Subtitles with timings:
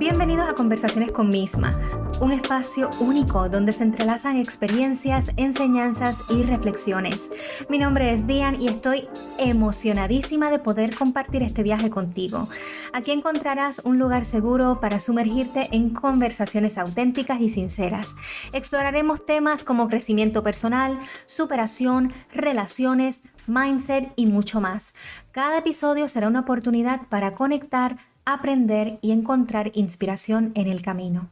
[0.00, 1.78] Bienvenidos a Conversaciones con Misma,
[2.22, 7.28] un espacio único donde se entrelazan experiencias, enseñanzas y reflexiones.
[7.68, 12.48] Mi nombre es Dian y estoy emocionadísima de poder compartir este viaje contigo.
[12.94, 18.16] Aquí encontrarás un lugar seguro para sumergirte en conversaciones auténticas y sinceras.
[18.54, 24.94] Exploraremos temas como crecimiento personal, superación, relaciones, mindset y mucho más.
[25.32, 31.30] Cada episodio será una oportunidad para conectar, aprender y encontrar inspiración en el camino.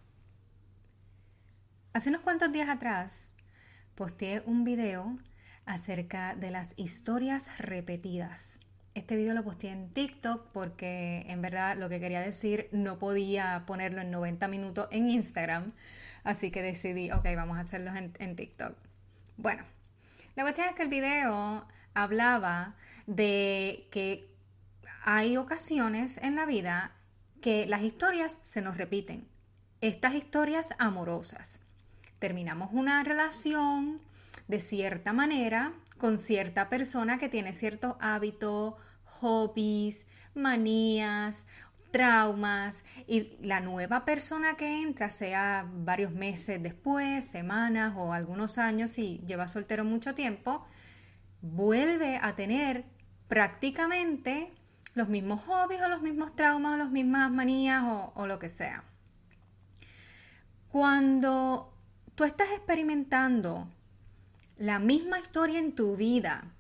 [1.93, 3.33] Hace unos cuantos días atrás
[3.95, 5.17] posteé un video
[5.65, 8.61] acerca de las historias repetidas.
[8.95, 13.65] Este video lo posteé en TikTok porque en verdad lo que quería decir no podía
[13.67, 15.73] ponerlo en 90 minutos en Instagram,
[16.25, 18.75] así que decidí, ok, vamos a hacerlo en, en TikTok.
[19.37, 19.63] Bueno,
[20.35, 21.67] la cuestión es que el video
[22.03, 22.75] hablaba
[23.07, 24.29] de que
[25.05, 26.93] hay ocasiones en la vida
[27.41, 29.27] que las historias se nos repiten.
[29.81, 31.61] Estas historias amorosas.
[32.19, 34.01] Terminamos una relación
[34.49, 41.47] de cierta manera con cierta persona que tiene ciertos hábitos, hobbies, manías,
[41.91, 48.99] traumas y la nueva persona que entra, sea varios meses después, semanas o algunos años
[48.99, 50.67] y lleva soltero mucho tiempo,
[51.41, 52.85] vuelve a tener
[53.29, 54.53] prácticamente
[54.95, 58.49] los mismos hobbies o los mismos traumas o las mismas manías o, o lo que
[58.49, 58.85] sea.
[60.71, 61.73] Cuando
[62.15, 63.69] tú estás experimentando
[64.57, 66.53] la misma historia en tu vida,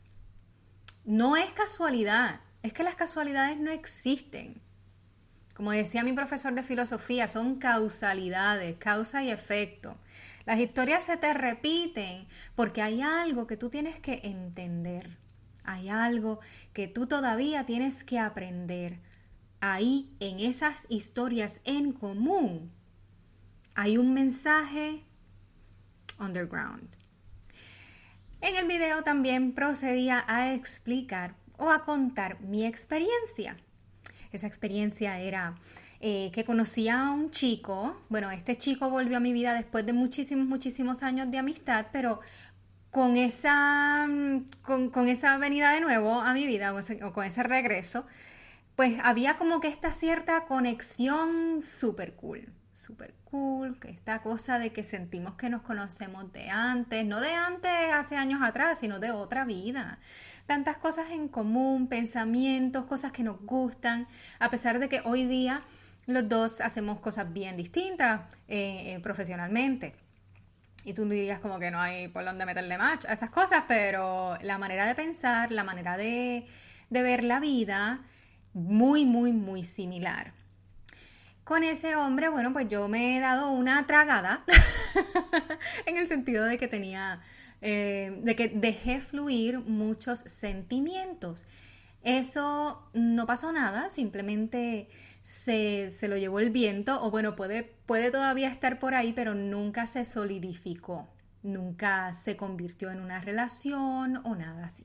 [1.04, 4.62] no es casualidad, es que las casualidades no existen.
[5.58, 9.98] Como decía mi profesor de filosofía, son causalidades, causa y efecto.
[10.46, 15.18] Las historias se te repiten porque hay algo que tú tienes que entender.
[15.64, 16.38] Hay algo
[16.72, 19.00] que tú todavía tienes que aprender.
[19.60, 22.70] Ahí, en esas historias en común,
[23.74, 25.02] hay un mensaje
[26.20, 26.88] underground.
[28.42, 33.56] En el video también procedía a explicar o a contar mi experiencia.
[34.33, 35.55] Esa experiencia era
[36.00, 38.00] eh, que conocía a un chico.
[38.09, 42.21] Bueno, este chico volvió a mi vida después de muchísimos, muchísimos años de amistad, pero
[42.91, 48.06] con esa, mm, con, esa venida de nuevo a mi vida o, con ese regreso,
[48.77, 54.72] pues había como que esta cierta conexión súper cool, súper cool, que esta cosa de
[54.72, 59.11] que sentimos que nos conocemos de antes, no de antes hace años atrás, sino de
[59.11, 59.99] otra vida.
[60.47, 64.06] Tantas cosas en común, pensamientos, cosas que nos gustan,
[64.39, 65.62] a pesar de que hoy día
[66.06, 69.97] los dos hacemos cosas bien distintas eh, eh, profesionalmente.
[70.84, 74.39] Y tú dirías como que no hay por dónde meterle match a esas cosas, pero
[74.41, 76.47] la manera de pensar, la manera de,
[76.89, 78.05] de ver la vida,
[78.55, 80.38] muy, muy, muy similar.
[81.48, 84.44] Con ese hombre, bueno, pues yo me he dado una tragada
[85.86, 87.22] en el sentido de que tenía,
[87.62, 91.47] eh, de que dejé fluir muchos sentimientos.
[92.03, 94.91] Eso no pasó nada, simplemente
[95.22, 99.86] se, lo llevó el viento, o bueno, puede, puede todavía estar por ahí, pero nunca
[99.86, 101.09] se solidificó,
[101.42, 104.84] nunca se convirtió en una relación o nada así.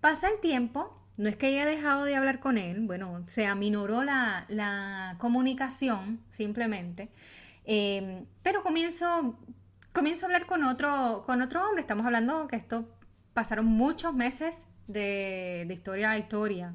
[0.00, 4.02] Pasa el tiempo, no es que haya dejado de hablar con él, bueno, se aminoró
[4.02, 7.10] la, comunicación simplemente,
[7.64, 9.38] eh, pero comienzo,
[9.92, 12.88] comienzo a hablar con otro, con otro hombre, estamos hablando que esto
[13.34, 16.74] pasaron muchos meses de, de historia a historia,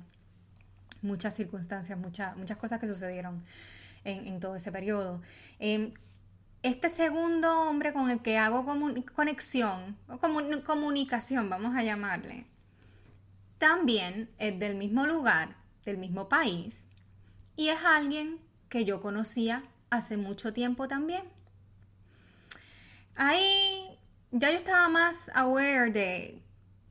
[1.01, 3.43] muchas circunstancias, muchas, cosas que sucedieron
[4.03, 5.21] en, todo ese periodo.
[5.59, 5.91] Em,
[6.63, 8.65] este segundo hombre con el que hago
[9.15, 12.45] conexión, o comunicación, vamos a llamarle,
[13.61, 15.55] también es del mismo lugar,
[15.85, 16.87] del mismo país,
[17.55, 18.39] y es alguien
[18.69, 19.61] que yo conocía
[19.91, 21.21] hace mucho tiempo también.
[23.15, 23.99] Ahí
[24.31, 26.41] ya yo estaba más aware de,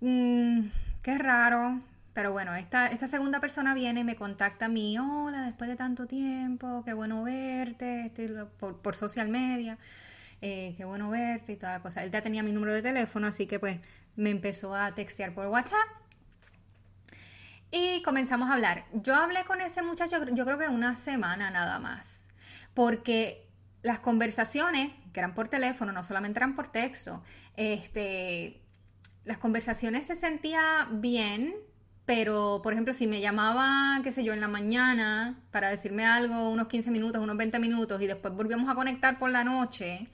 [0.01, 0.69] mm,
[1.03, 1.81] qué raro,
[2.13, 5.75] pero bueno, esta, esta segunda persona viene y me contacta a mí, hola, después de
[5.75, 8.31] tanto tiempo, qué bueno verte, estoy
[8.61, 9.77] por, por social media,
[10.41, 12.05] eh, qué bueno verte y toda la cosa.
[12.05, 13.81] Él ya tenía mi número de teléfono, así que pues
[14.15, 16.00] me empezó a textear por WhatsApp.
[17.71, 18.85] Y comenzamos a hablar.
[18.93, 22.21] Yo hablé con ese muchacho, yo creo que una semana nada más,
[22.75, 23.49] porque
[23.83, 27.23] las conversaciones, que eran por teléfono, no solamente eran por texto,
[27.57, 28.61] este,
[29.25, 31.55] las conversaciones se sentía bien,
[32.07, 36.51] pero, por ejemplo, si me llamaba, qué sé yo, en la mañana para decirme algo,
[36.51, 40.09] unos 15 minutos, unos 20 minutos, y después volvíamos a conectar por la noche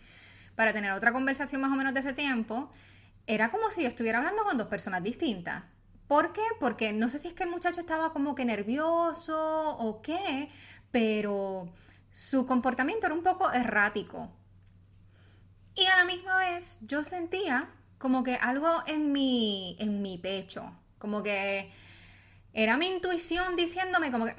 [0.57, 2.71] para tener otra conversación más o menos de ese tiempo,
[3.27, 5.65] era como si yo estuviera hablando con dos personas distintas.
[6.09, 6.43] ¿Por qué?
[6.61, 10.49] Porque no sé si es que el muchacho estaba como que nervioso o qué,
[10.91, 11.69] pero
[12.13, 14.31] su comportamiento era un poco errático.
[15.75, 17.69] Y a la misma vez yo sentía
[17.99, 21.71] como que algo en mi, en mi pecho, como que
[22.53, 24.35] era mi intuición diciéndome como que,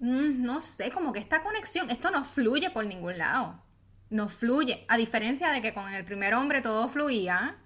[0.00, 3.62] mm, mm, no sé, como que esta conexión, esto no fluye por ningún lado,
[4.10, 7.56] no fluye, a diferencia de que con el primer hombre todo fluía,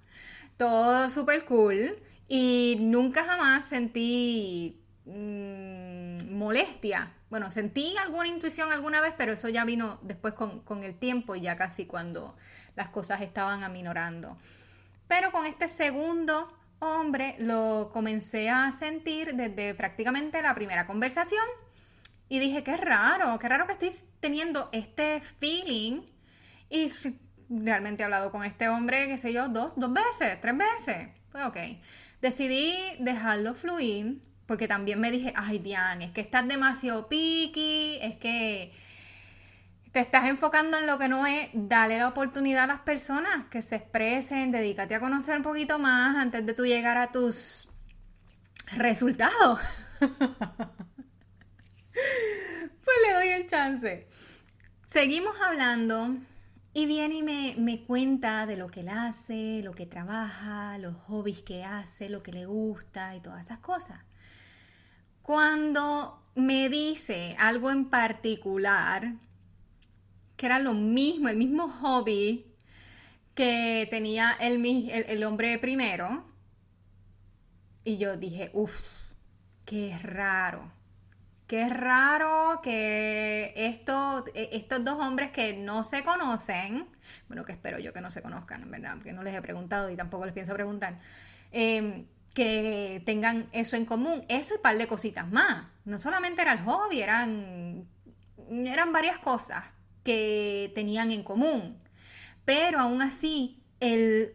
[0.56, 1.98] todo súper cool
[2.32, 7.12] y nunca jamás sentí mm, molestia.
[7.28, 11.34] Bueno, sentí alguna intuición alguna vez, pero eso ya vino después con, con el tiempo
[11.34, 12.36] y ya casi cuando
[12.76, 14.38] las cosas estaban aminorando.
[15.08, 21.44] Pero con este segundo hombre lo comencé a sentir desde prácticamente la primera conversación
[22.28, 23.90] y dije, qué raro, qué raro que estoy
[24.20, 26.02] teniendo este feeling
[26.68, 26.92] y
[27.48, 31.08] realmente he hablado con este hombre, qué sé yo, dos, dos veces, tres veces.
[31.32, 31.56] Pues ok,
[32.20, 34.20] decidí dejarlo fluir
[34.50, 38.72] porque también me dije, ay Diane, es que estás demasiado picky, es que
[39.92, 43.62] te estás enfocando en lo que no es, dale la oportunidad a las personas que
[43.62, 47.68] se expresen, dedícate a conocer un poquito más antes de tú llegar a tus
[48.76, 49.60] resultados.
[50.00, 50.10] pues
[53.06, 54.08] le doy el chance.
[54.86, 56.16] Seguimos hablando
[56.72, 60.96] y viene y me, me, cuenta de lo que él hace, lo que trabaja, los
[60.96, 64.00] hobbies que hace, lo que le gusta y todas esas cosas.
[65.22, 69.14] Cuando me dice algo en particular,
[70.36, 72.46] que era lo mismo, el mismo hobby
[73.34, 76.24] que tenía el, el, hombre primero.
[77.84, 78.82] Y yo dije, uff,
[79.66, 80.72] qué raro.
[81.50, 86.86] Qué raro que esto, e, estos dos hombres que no se conocen,
[87.26, 89.90] bueno, que espero yo que no se conozcan, en verdad, porque no les he preguntado
[89.90, 91.00] y tampoco les pienso preguntar,
[91.50, 95.66] em, que tengan eso en común, eso y un par de cositas más.
[95.84, 97.84] No solamente era el hobby, eran,
[98.48, 99.64] eran varias cosas
[100.04, 101.82] que tenían en común.
[102.44, 104.34] Pero aún así, el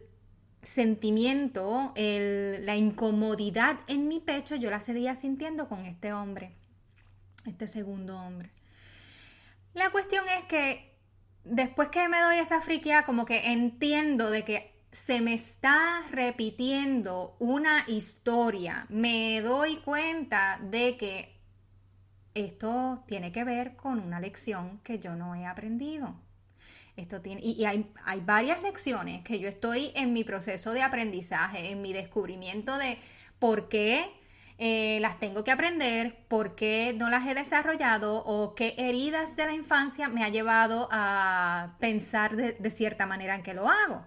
[0.60, 6.52] sentimiento, la incomodidad en mi pecho, yo la seguía sintiendo con este hombre,
[7.46, 8.50] este segundo hombre.
[9.74, 10.94] La cuestión es que
[11.44, 17.36] después que me doy esa friquia, como que entiendo de que se me está repitiendo
[17.38, 21.36] una historia, me doy cuenta de que
[22.34, 26.14] esto tiene que ver con una lección que yo no he aprendido.
[26.96, 27.90] Esto tiene, y, hay,
[28.24, 32.98] varias lecciones que yo estoy en mi proceso de aprendizaje, en mi descubrimiento de
[33.38, 34.10] por qué
[34.58, 39.46] eh, las tengo que aprender, por qué no las he desarrollado o qué heridas de
[39.46, 44.04] la infancia me ha llevado a pensar de cierta manera en que lo hago.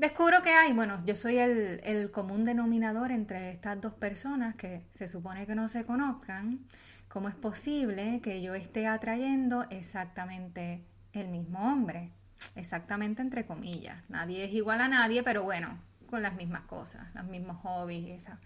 [0.00, 5.06] Descubro que hay, bueno, yo soy el, común denominador entre estas dos personas que se
[5.06, 6.60] supone que no se conozcan.
[7.08, 10.82] ¿Cómo es posible que yo esté atrayendo exactamente
[11.12, 12.12] el mismo hombre?
[12.56, 14.02] Exactamente entre comillas.
[14.08, 15.78] Nadie es igual a nadie, pero bueno,
[16.10, 18.40] con las mismas cosas, los mismos hobbies y esa.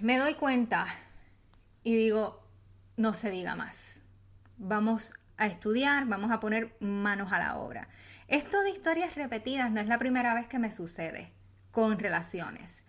[0.00, 0.86] Me doy cuenta
[1.82, 2.44] y digo,
[2.96, 4.02] no se diga más.
[4.56, 7.88] Vamos a estudiar, vamos a poner manos a la obra.
[8.28, 11.32] Esto de historias repetidas no es la primera vez que me sucede
[11.70, 12.84] con relaciones.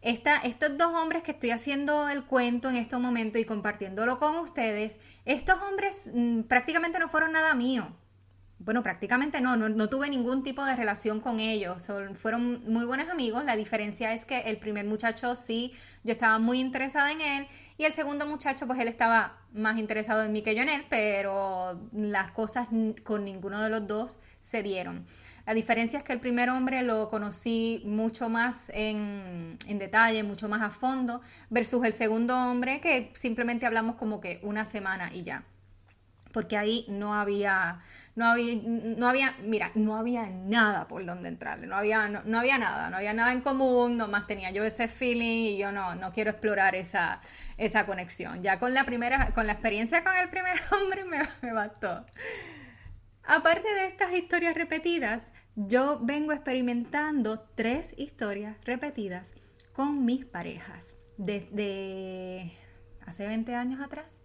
[0.00, 5.00] estos dos hombres que estoy haciendo el cuento en este momento y compartiéndolo con ustedes,
[5.24, 7.96] estos hombres mm, prácticamente no fueron nada mío.
[8.60, 11.90] Bueno, prácticamente no, no, tuve ningún tipo de relación con ellos.
[12.14, 13.44] fueron muy buenos amigos.
[13.44, 15.72] La diferencia es que el primer muchacho sí,
[16.02, 17.46] yo estaba muy interesada en él.
[17.76, 20.84] Y el segundo muchacho, pues él estaba más interesado en mí que yo en él,
[20.90, 22.66] pero las cosas
[23.04, 25.06] con ninguno de los dos se dieron.
[25.46, 30.48] La diferencia es que el primer hombre lo conocí mucho más en, en, detalle, mucho
[30.48, 35.22] más a fondo, versus el segundo hombre que simplemente hablamos como que una semana y
[35.22, 35.44] ya.
[36.32, 37.80] Porque ahí no había,
[38.14, 42.58] no había, no había, mira, no había nada por donde entrarle, no había, no, había
[42.58, 46.12] nada, no había nada en común, nomás tenía yo ese feeling y yo no, no
[46.12, 47.20] quiero explorar esa,
[47.56, 48.42] esa conexión.
[48.42, 52.04] Ya con la primera, con la experiencia con el primer hombre me bastó.
[53.24, 59.34] Aparte de estas historias repetidas, yo vengo experimentando tres historias repetidas
[59.74, 62.56] con mis parejas desde
[63.08, 64.20] hace 20 años atrás,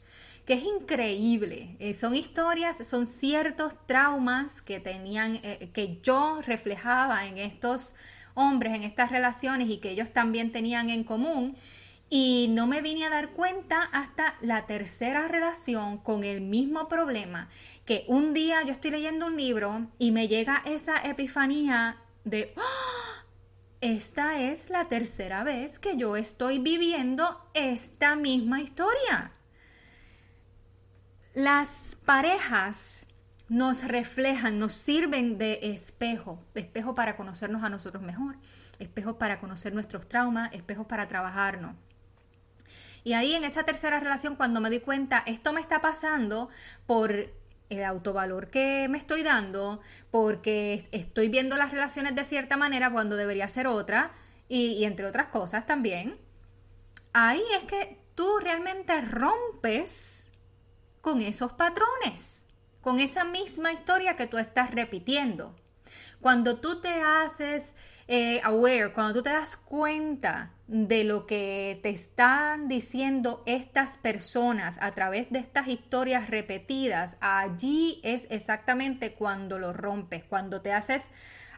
[0.45, 1.75] que es increíble.
[1.79, 7.95] Eh, son historias, son ciertos traumas que tenían, eh, que yo reflejaba en estos
[8.35, 11.55] hombres, en estas relaciones y que ellos también tenían en común
[12.09, 17.49] y no me vine a dar cuenta hasta la tercera relación con el mismo problema,
[17.85, 23.22] que un día yo estoy leyendo un libro y me llega esa epifanía de, ¡Ah!
[23.83, 29.33] Esta es la tercera vez que yo estoy viviendo esta misma historia.
[31.33, 33.05] Las parejas
[33.49, 38.37] nos reflejan, nos sirven de espejo, espejo para conocernos a nosotros mejor,
[38.79, 41.75] espejo para conocer nuestros traumas, espejo para trabajarnos.
[43.03, 46.47] Y ahí en esa tercera relación, cuando me di cuenta, esto me está pasando
[46.85, 47.33] por
[47.77, 53.15] el autovalor que me estoy dando, porque estoy viendo las relaciones de cierta manera cuando
[53.15, 54.11] debería ser otra,
[54.49, 56.17] y, entre otras cosas también,
[57.13, 60.31] ahí es que tú realmente rompes
[61.01, 62.47] con esos patrones,
[62.81, 65.55] con esa misma historia que tú estás repitiendo.
[66.21, 67.75] Cuando tú te haces
[68.07, 74.77] eh, aware, cuando tú te das cuenta de lo que te están diciendo estas personas
[74.81, 81.09] a través de estas historias repetidas, allí es exactamente cuando lo rompes, cuando te haces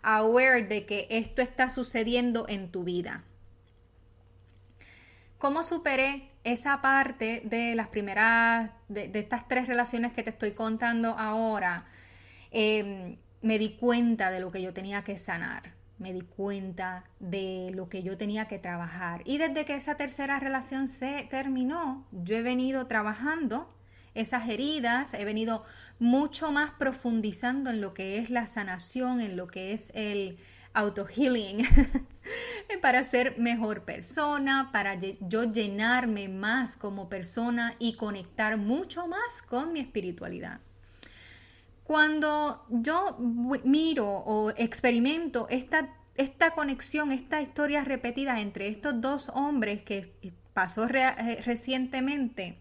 [0.01, 3.23] aware de que esto está sucediendo en tu vida.
[5.37, 11.09] ¿Cómo superé esa parte de las primeras, de, estas tres relaciones que te estoy contando
[11.17, 11.85] ahora?
[12.51, 17.71] Em, me di cuenta de lo que yo tenía que sanar me di cuenta de
[17.73, 19.21] lo que yo tenía que trabajar.
[19.25, 23.73] Y desde que esa tercera relación se terminó, yo he venido trabajando
[24.13, 25.63] esas heridas, he venido
[25.99, 30.37] mucho más profundizando en lo que es la sanación, en lo que es el
[30.73, 31.65] auto-healing,
[32.81, 39.71] para ser mejor persona, para yo llenarme más como persona y conectar mucho más con
[39.71, 40.59] mi espiritualidad.
[41.85, 43.15] Cuando yo
[43.63, 50.11] miro o experimento esta, esta conexión, esta historia repetida entre estos dos hombres que
[50.51, 52.57] pasó eh, recientemente,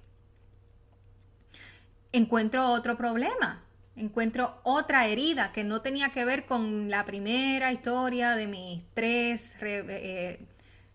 [2.12, 3.64] encuentro otro problema,
[3.96, 9.56] encuentro otra herida que no tenía que ver con la primera historia de mis tres,
[9.62, 10.46] eh,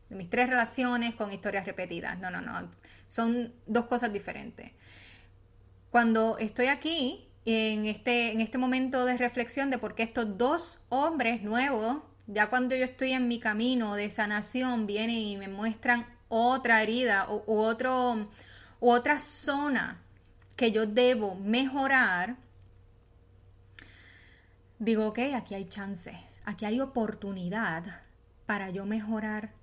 [0.07, 2.19] de mis tres relaciones con historias repetidas.
[2.19, 2.69] No, no, no.
[3.09, 4.71] Son dos cosas diferentes.
[5.89, 10.79] Cuando estoy aquí en este, en este momento de reflexión de por qué estos dos
[10.89, 16.05] hombres nuevos, ya cuando yo estoy en mi camino de sanación, vienen y me muestran
[16.27, 18.29] otra herida o, otro,
[18.79, 20.01] u otra zona
[20.55, 22.35] que yo debo mejorar,
[24.77, 26.13] digo, ok, aquí hay chance,
[26.45, 28.03] aquí hay oportunidad
[28.45, 29.53] para yo mejorar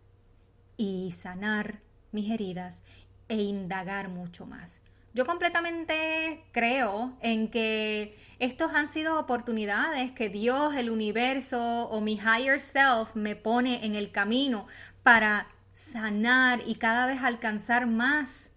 [0.76, 2.82] y sanar mis heridas
[3.28, 4.80] e indagar mucho más.
[5.16, 12.16] Yo completamente creo en que estos han sido oportunidades que Dios, el universo o mi
[12.16, 14.66] higher self me pone en el camino
[15.02, 18.50] para sanar y cada vez alcanzar más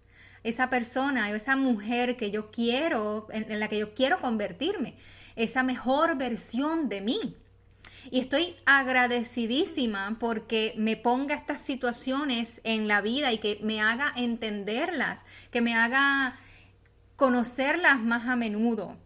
[0.44, 4.98] esa persona, esa mujer que yo quiero, en, la que yo quiero convertirme,
[5.36, 7.38] esa mejor versión de mí.
[8.10, 14.12] Y estoy agradecidísima porque me ponga estas situaciones en la vida y que me haga
[14.14, 16.36] entenderlas, que me haga
[17.20, 18.96] conocerlas más a menudo,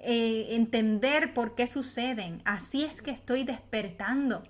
[0.00, 2.42] eh, entender por qué suceden.
[2.44, 4.42] Así es que estoy despertando.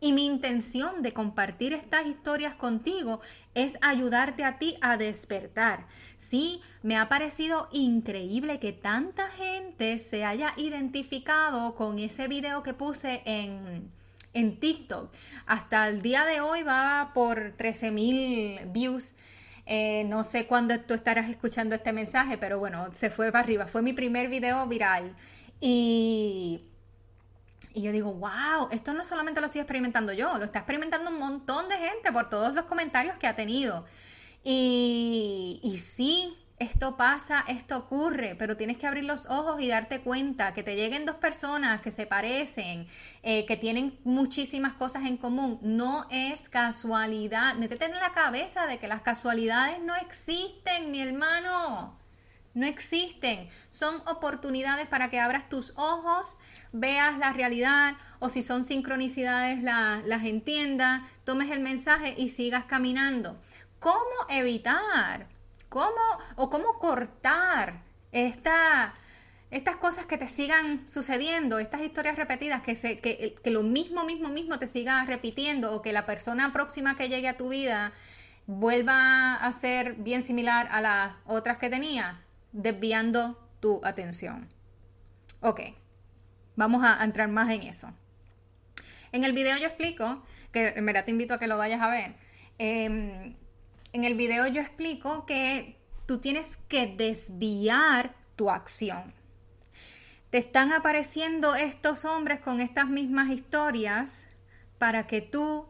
[0.00, 3.20] Y mi intención de compartir estas historias contigo
[3.54, 5.86] es ayudarte a ti a despertar.
[6.16, 12.74] Sí, me ha parecido increíble que tanta gente se haya identificado con ese video que
[12.74, 13.88] puse en,
[14.32, 15.12] en TikTok.
[15.46, 19.14] Hasta el día de hoy va por 13 mil views.
[19.66, 23.66] Eh, no sé cuándo tú estarás escuchando este mensaje, pero bueno, se fue para arriba.
[23.66, 25.16] Fue mi primer video viral.
[25.60, 26.62] Y,
[27.72, 31.18] y yo digo, wow, esto no solamente lo estoy experimentando yo, lo está experimentando un
[31.18, 33.84] montón de gente por todos los comentarios que ha tenido.
[34.42, 40.00] Y, y sí, esto pasa, esto ocurre, pero tienes que abrir los ojos y darte
[40.00, 42.88] cuenta que te lleguen dos personas que se parecen,
[43.22, 45.58] eh, que tienen muchísimas cosas en común.
[45.62, 47.54] No es casualidad.
[47.56, 51.98] Métete en la cabeza de que las casualidades no existen, mi hermano.
[52.54, 53.48] No existen.
[53.68, 56.38] Son oportunidades para que abras tus ojos,
[56.72, 63.40] veas la realidad o si son sincronicidades las entiendas, tomes el mensaje y sigas caminando.
[63.80, 65.33] ¿Cómo evitar
[65.74, 66.04] cómo
[66.36, 68.94] o cómo cortar esta,
[69.50, 74.04] estas cosas que te sigan sucediendo, estas historias repetidas, que, se, que, que, lo mismo,
[74.04, 77.92] mismo, mismo te siga repitiendo o que la persona próxima que llegue a tu vida
[78.46, 84.48] vuelva a ser bien similar a las otras que tenía, desviando tu atención.
[85.40, 85.60] Ok,
[86.54, 87.92] vamos a entrar más en eso.
[89.10, 91.88] En el video yo explico, que en verdad te invito a que lo vayas a
[91.88, 92.14] ver,
[92.60, 93.34] eh,
[93.94, 99.14] en el video yo explico que tú tienes que desviar tu acción.
[100.30, 104.26] Te están apareciendo estos hombres con estas mismas historias
[104.78, 105.68] para que tú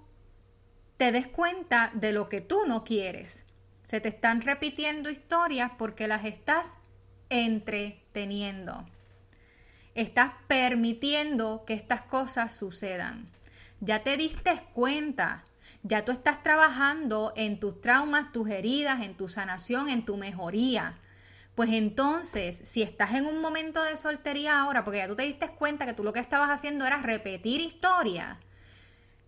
[0.96, 3.44] te des cuenta de lo que tú no quieres.
[3.82, 6.78] Se te están repitiendo historias porque las estás
[7.28, 8.86] entreteniendo.
[9.94, 13.28] Estás permitiendo que estas cosas sucedan.
[13.80, 15.44] Ya te diste cuenta,
[15.84, 20.98] ya tú estás trabajando en tus traumas, tus heridas, en tu sanación, en tu mejoría.
[21.54, 25.48] Pues entonces, si estás en un momento de soltería ahora, porque ya tú te diste
[25.50, 28.40] cuenta que tú lo que estabas haciendo era repetir historia,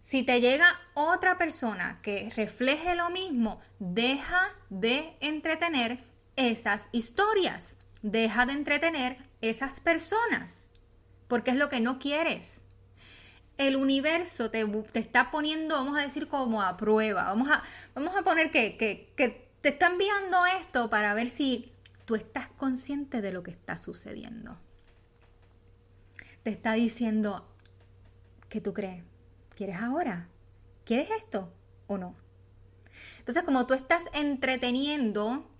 [0.02, 6.04] si te llega otra persona que refleje lo mismo, deja de entretener
[6.36, 10.70] esas historias, deja de entretener esas personas,
[11.28, 12.65] porque es lo que no quieres.
[13.58, 17.24] El universo te, está poniendo, vamos a decir, como a prueba.
[17.24, 17.62] Vamos a,
[17.94, 21.72] vamos a poner que, que, que te está enviando esto para ver si
[22.04, 24.58] tú estás consciente de lo que está sucediendo.
[26.42, 27.48] Te está diciendo,
[28.48, 29.02] ¿qué tú crees?
[29.54, 30.28] ¿Quieres ahora?
[30.84, 31.52] ¿Quieres esto
[31.86, 32.14] o no?
[33.18, 35.50] Entonces, como tú estás entreteniendo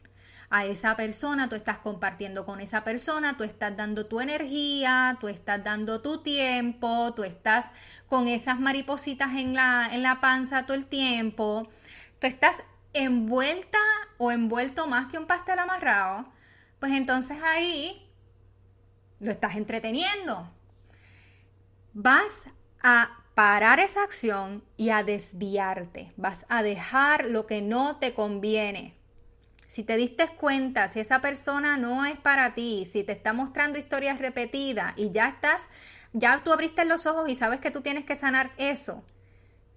[0.50, 5.28] a esa persona, tú estás compartiendo con esa persona, tú estás dando tu energía, tú
[5.28, 7.72] estás dando tu tiempo, tú estás
[8.08, 11.68] con esas maripositas en la, en la panza todo el tiempo,
[12.20, 12.62] tú estás
[12.92, 13.78] envuelta
[14.18, 16.26] o envuelto más que un pastel amarrado,
[16.80, 18.08] pues entonces ahí
[19.20, 20.50] lo estás entreteniendo.
[21.92, 22.48] Vas
[22.82, 26.12] a parar esa acción y a desviarte.
[26.16, 28.94] Vas a dejar lo que no te conviene.
[29.76, 33.78] Si te diste cuenta, si esa persona no es para ti, si te está mostrando
[33.78, 35.68] historias repetidas y ya estás,
[36.14, 39.04] ya tú abriste los ojos y sabes que tú tienes que sanar eso,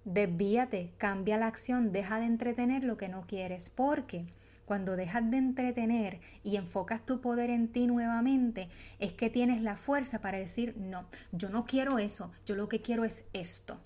[0.06, 4.24] desvíate, cambia la acción, deja de entretener lo que no quieres, porque
[4.64, 9.76] cuando dejas de entretener y enfocas tu poder en ti nuevamente, es que tienes la
[9.76, 13.78] fuerza para decir, no, yo no quiero eso, yo lo que quiero es esto.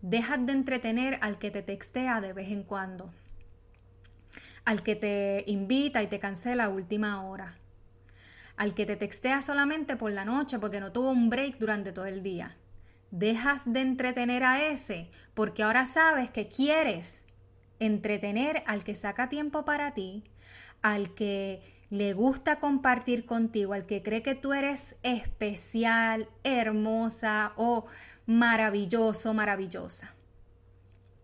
[0.00, 3.12] Dejas de entretener al que te textea de vez en cuando,
[4.68, 7.56] al que te invita y te cancela a última hora,
[8.58, 12.04] al que te textea solamente por la noche porque no tuvo un break durante todo
[12.04, 12.54] el día.
[13.10, 17.24] Dejas de entretener a ese porque ahora sabes que quieres
[17.78, 20.24] entretener al que saca tiempo para ti,
[20.82, 27.86] al que le gusta compartir contigo, al que cree que tú eres especial, hermosa o
[28.26, 30.14] maravilloso, maravillosa.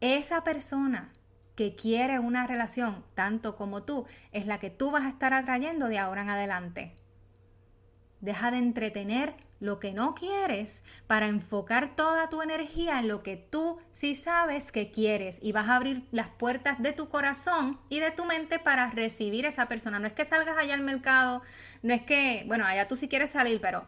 [0.00, 1.12] Esa persona
[1.54, 5.88] que quiere una relación tanto como tú es la que tú vas a estar atrayendo
[5.88, 6.94] de ahora en adelante.
[8.20, 13.36] Deja de entretener lo que no quieres para enfocar toda tu energía en lo que
[13.36, 18.00] tú sí sabes que quieres y vas a abrir las puertas de tu corazón y
[18.00, 19.98] de tu mente para recibir a esa persona.
[19.98, 21.42] No es que salgas allá al mercado,
[21.82, 23.86] no es que, bueno, allá tú sí quieres salir, pero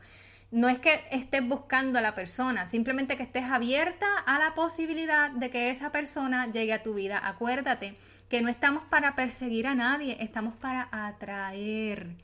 [0.51, 5.31] no es que estés buscando a la persona, simplemente que estés abierta a la posibilidad
[5.31, 7.21] de que esa persona llegue a tu vida.
[7.23, 7.97] Acuérdate
[8.29, 12.17] que no estamos para perseguir a nadie, estamos para atraer.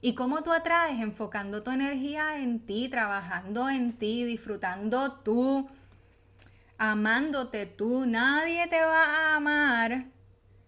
[0.00, 1.00] ¿Y cómo tú atraes?
[1.00, 5.68] Enfocando tu energía en ti, trabajando en ti, disfrutando tú,
[6.78, 8.06] amándote tú.
[8.06, 10.06] Nadie te va a amar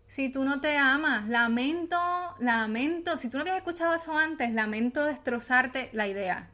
[0.09, 1.29] si tú no te amas.
[1.29, 1.99] Lamento,
[2.38, 6.51] lamento, si tú no habías escuchado eso antes, lamento destrozarte la idea.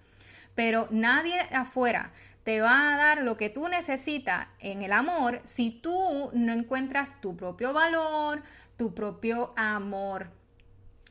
[0.55, 2.13] Pero nadie afuera
[2.45, 7.21] te va a dar lo que tú necesitas en el amor si tú no encuentras
[7.21, 8.43] tu propio valor,
[8.77, 10.31] tu propio amor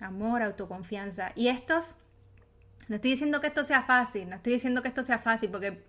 [0.03, 1.31] amor, autoconfianza.
[1.35, 1.95] Y estos,
[2.87, 5.83] no estoy diciendo que esto sea fácil, no estoy diciendo que esto sea fácil, porque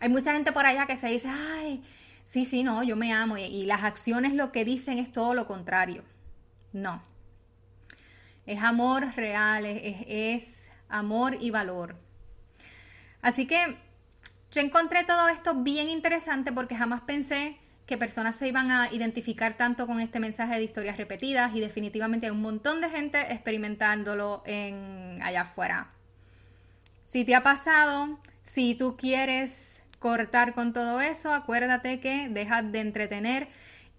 [0.00, 1.82] hay mucha gente por allá que se dice, ay,
[2.26, 3.36] sí, sí, no, yo me amo.
[3.38, 6.04] Y, las acciones lo que dicen es todo lo contrario.
[6.72, 7.02] No.
[8.46, 11.96] Es amor real, es, es amor y valor.
[13.22, 13.78] Así que
[14.50, 19.56] yo encontré todo esto bien interesante porque jamás pensé que personas se iban a identificar
[19.56, 24.42] tanto con este mensaje de historias repetidas y definitivamente hay un montón de gente experimentándolo
[24.46, 25.90] en allá afuera.
[27.04, 32.78] Si te ha pasado, si tú quieres cortar con todo eso, acuérdate que dejas de
[32.78, 33.48] entretener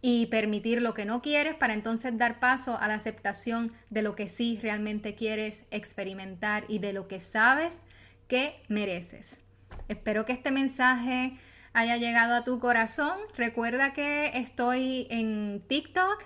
[0.02, 4.16] y permitir lo que no quieres para entonces dar paso a la aceptación de lo
[4.16, 7.82] que sí realmente quieres experimentar y de lo que sabes
[8.28, 9.38] que mereces.
[9.88, 11.38] Espero que este mensaje
[11.74, 13.18] haya llegado a tu corazón.
[13.38, 16.24] Recuerda que estoy en TikTok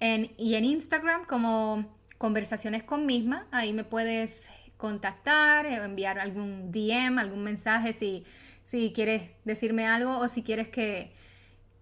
[0.00, 3.46] y en Instagram como Conversaciones con Misma.
[3.50, 8.24] Ahí me puedes contactar, enviar algún DM, algún mensaje si,
[8.62, 11.12] si quieres decirme algo o si quieres que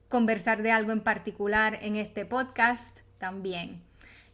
[0.09, 3.83] conversar de algo en particular en este podcast también.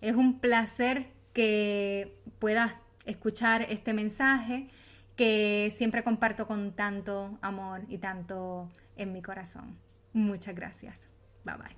[0.00, 4.68] Es un placer que puedas escuchar este mensaje
[5.16, 9.78] que siempre comparto con tanto amor y tanto en mi corazón.
[10.12, 11.08] Muchas gracias.
[11.44, 11.76] Bye bye.